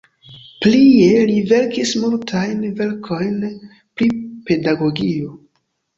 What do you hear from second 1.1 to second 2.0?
li verkis